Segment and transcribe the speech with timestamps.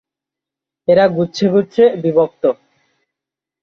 [0.87, 2.43] এরা গুচ্ছে গুচ্ছে বিভক্ত।